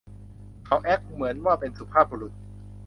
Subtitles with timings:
[0.65, 2.33] เขาแอ็คเหมือนว่าเป็นสุภาพบุรุษ